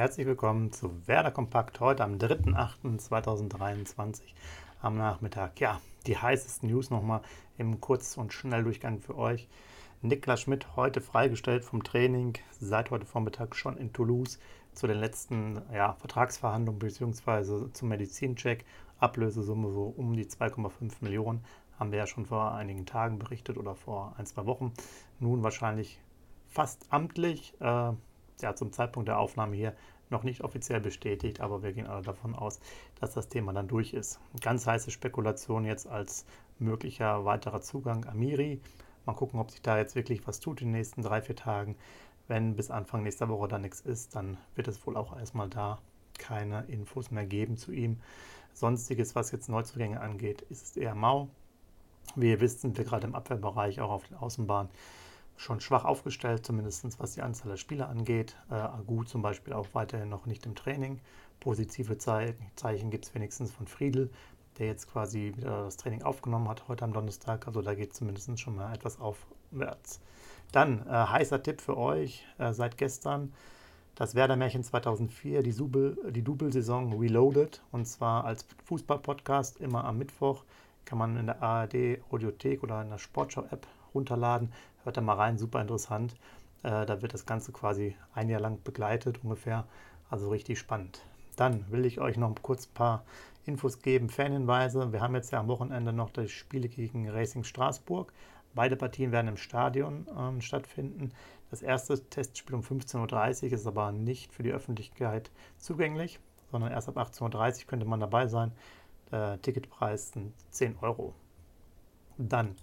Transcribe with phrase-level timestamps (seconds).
[0.00, 4.22] Herzlich willkommen zu Werder Kompakt heute am 3.8.2023
[4.80, 5.60] am Nachmittag.
[5.60, 7.20] Ja, die heißesten News nochmal
[7.58, 9.46] im Kurz- und Schnelldurchgang für euch.
[10.00, 14.38] Niklas Schmidt heute freigestellt vom Training, seit heute Vormittag schon in Toulouse
[14.72, 17.70] zu den letzten ja, Vertragsverhandlungen bzw.
[17.70, 18.64] zum Medizincheck.
[19.00, 21.44] Ablösesumme so um die 2,5 Millionen.
[21.78, 24.72] Haben wir ja schon vor einigen Tagen berichtet oder vor ein, zwei Wochen.
[25.18, 26.00] Nun wahrscheinlich
[26.48, 27.52] fast amtlich.
[27.60, 27.92] Äh,
[28.42, 29.74] ja, zum Zeitpunkt der Aufnahme hier
[30.10, 32.60] noch nicht offiziell bestätigt, aber wir gehen alle davon aus,
[33.00, 34.20] dass das Thema dann durch ist.
[34.40, 36.26] Ganz heiße Spekulation jetzt als
[36.58, 38.60] möglicher weiterer Zugang Amiri.
[39.06, 41.76] Mal gucken, ob sich da jetzt wirklich was tut in den nächsten drei, vier Tagen.
[42.28, 45.78] Wenn bis Anfang nächster Woche da nichts ist, dann wird es wohl auch erstmal da
[46.18, 48.00] keine Infos mehr geben zu ihm.
[48.52, 51.28] Sonstiges, was jetzt Neuzugänge angeht, ist es eher mau.
[52.16, 54.70] Wie ihr wisst, sind wir gerade im Abwehrbereich, auch auf den Außenbahnen,
[55.40, 58.36] schon schwach aufgestellt, zumindest was die Anzahl der Spieler angeht.
[58.50, 61.00] Äh, Agu zum Beispiel auch weiterhin noch nicht im Training.
[61.40, 64.10] Positive Ze Zeichen gibt es wenigstens von Friedel,
[64.58, 67.46] der jetzt quasi wieder das Training aufgenommen hat heute am Donnerstag.
[67.46, 70.00] Also da geht zumindest schon mal etwas aufwärts.
[70.52, 73.32] Dann äh, heißer Tipp für euch äh, seit gestern.
[73.94, 77.62] Das Werder-Märchen 2004, die, Subel, die Double-Saison Reloaded.
[77.72, 80.44] Und zwar als Fußball-Podcast immer am Mittwoch.
[80.84, 84.52] Kann man in der ARD-Audiothek oder in der Sportschau-App runterladen.
[84.84, 86.14] Hört da mal rein, super interessant.
[86.62, 89.66] Äh, da wird das Ganze quasi ein Jahr lang begleitet ungefähr.
[90.08, 91.02] Also richtig spannend.
[91.36, 93.04] Dann will ich euch noch kurz ein paar
[93.46, 94.92] Infos geben, Fanhinweise.
[94.92, 98.12] Wir haben jetzt ja am Wochenende noch die Spiele gegen Racing Straßburg.
[98.54, 101.12] Beide Partien werden im Stadion ähm, stattfinden.
[101.50, 106.88] Das erste Testspiel um 15.30 Uhr ist aber nicht für die Öffentlichkeit zugänglich, sondern erst
[106.88, 108.52] ab 18.30 Uhr könnte man dabei sein.
[109.10, 111.14] Der Ticketpreis sind 10 Euro.
[112.18, 112.54] Dann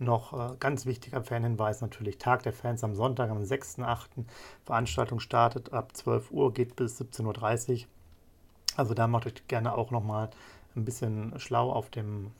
[0.00, 4.24] noch äh, ganz wichtiger Fanhinweis natürlich, Tag der Fans am Sonntag, am 6.8.
[4.64, 7.88] Veranstaltung startet ab 12 Uhr, geht bis 17.30 Uhr.
[8.76, 10.30] Also da macht euch gerne auch nochmal
[10.76, 12.30] ein bisschen schlau auf, dem,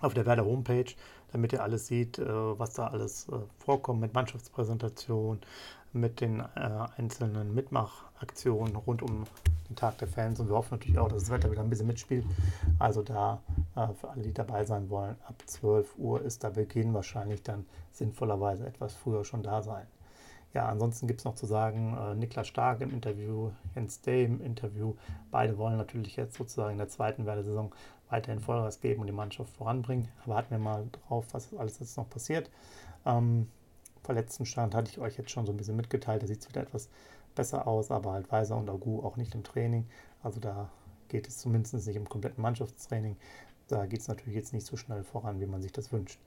[0.00, 0.92] auf der Werder Homepage,
[1.32, 5.40] damit ihr alles seht, äh, was da alles äh, vorkommt mit Mannschaftspräsentation,
[5.92, 9.24] mit den äh, einzelnen Mitmachaktionen rund um
[9.68, 10.40] den Tag der Fans.
[10.40, 12.24] Und wir hoffen natürlich auch, dass das Wetter wieder ein bisschen mitspielt.
[12.78, 13.40] Also da
[13.74, 18.66] für alle, die dabei sein wollen, ab 12 Uhr ist da Beginn wahrscheinlich dann sinnvollerweise
[18.66, 19.86] etwas früher schon da sein.
[20.54, 24.42] Ja, ansonsten gibt es noch zu sagen, äh, Niklas Stark im Interview, Jens Day im
[24.42, 24.94] Interview.
[25.30, 27.72] Beide wollen natürlich jetzt sozusagen in der zweiten Werdesaison
[28.10, 30.08] weiterhin Vollgas geben und die Mannschaft voranbringen.
[30.26, 32.50] Warten wir mal drauf, was alles jetzt noch passiert.
[33.06, 33.48] Ähm,
[34.02, 36.22] verletzten Stand hatte ich euch jetzt schon so ein bisschen mitgeteilt.
[36.22, 36.90] Da sieht es wieder etwas
[37.34, 39.86] besser aus, aber halt Weiser und Agu auch nicht im Training.
[40.22, 40.68] Also da
[41.08, 43.16] geht es zumindest nicht im kompletten Mannschaftstraining.
[43.68, 46.18] Da geht es natürlich jetzt nicht so schnell voran, wie man sich das wünscht.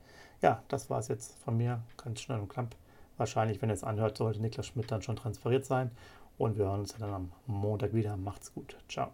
[0.41, 1.81] Ja, das war es jetzt von mir.
[2.03, 2.75] Ganz schnell und knapp.
[3.17, 5.91] Wahrscheinlich, wenn ihr es anhört, sollte Niklas Schmidt dann schon transferiert sein.
[6.37, 8.17] Und wir hören uns dann am Montag wieder.
[8.17, 8.75] Macht's gut.
[8.89, 9.11] Ciao.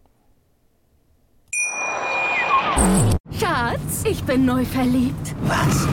[3.32, 5.36] Schatz, ich bin neu verliebt.
[5.42, 5.88] Was?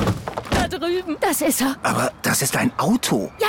[0.50, 1.16] Da drüben.
[1.20, 1.76] Das ist er.
[1.82, 3.30] Aber das ist ein Auto.
[3.38, 3.48] Ja,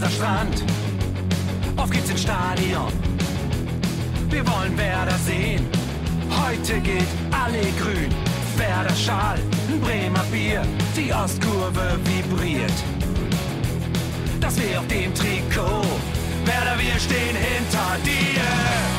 [0.00, 0.64] Weserstrand.
[1.76, 2.92] Auf geht's ins Stadion.
[4.28, 5.66] Wir wollen Werder sehen.
[6.30, 8.10] Heute geht alle grün.
[8.56, 9.38] Werder Schal,
[9.68, 10.62] ein Bremer Bier.
[10.96, 12.72] Die Ostkurve vibriert.
[14.40, 15.86] Das wir auf dem Trikot.
[16.44, 18.89] Werder, wir stehen hinter dir.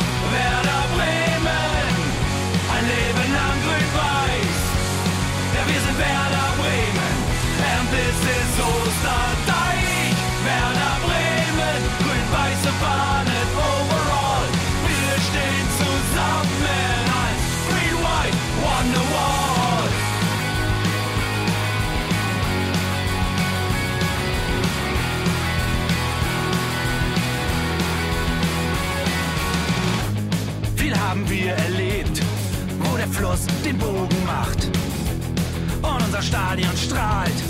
[36.92, 37.42] Strahlt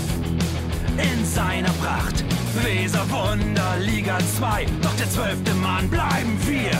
[0.98, 2.24] in seiner Pracht.
[2.62, 6.78] Weser Wunder, Liga 2, doch der zwölfte Mann bleiben wir.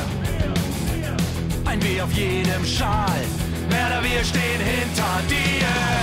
[1.65, 3.23] Ein W auf jedem Schal,
[3.69, 6.03] Werder, wir stehen hinter dir.